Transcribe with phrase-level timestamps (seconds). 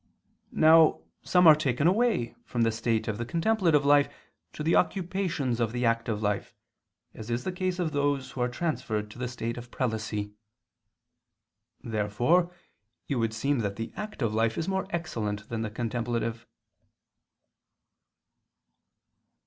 [0.55, 4.11] Now some are taken away from the state of the contemplative life
[4.53, 6.55] to the occupations of the active life,
[7.13, 10.33] as in the case of those who are transferred to the state of prelacy.
[11.83, 12.51] Therefore
[13.07, 16.47] it would seem that the active life is more excellent than the contemplative.